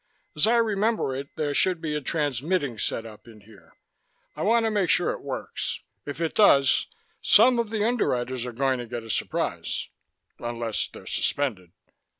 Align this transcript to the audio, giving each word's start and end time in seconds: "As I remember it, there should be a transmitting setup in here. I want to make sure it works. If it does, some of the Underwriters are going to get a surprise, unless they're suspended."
"As 0.35 0.47
I 0.47 0.57
remember 0.57 1.15
it, 1.15 1.27
there 1.35 1.53
should 1.53 1.79
be 1.79 1.93
a 1.93 2.01
transmitting 2.01 2.79
setup 2.79 3.27
in 3.27 3.41
here. 3.41 3.73
I 4.35 4.41
want 4.41 4.65
to 4.65 4.71
make 4.71 4.89
sure 4.89 5.11
it 5.11 5.21
works. 5.21 5.81
If 6.07 6.19
it 6.19 6.33
does, 6.33 6.87
some 7.21 7.59
of 7.59 7.69
the 7.69 7.85
Underwriters 7.87 8.43
are 8.47 8.51
going 8.51 8.79
to 8.79 8.87
get 8.87 9.03
a 9.03 9.11
surprise, 9.11 9.89
unless 10.39 10.87
they're 10.87 11.05
suspended." 11.05 11.71